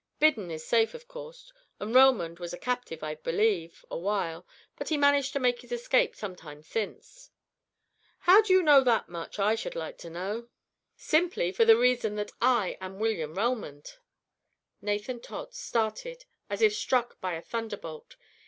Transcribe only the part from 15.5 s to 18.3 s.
started as if struck by a thunderbolt.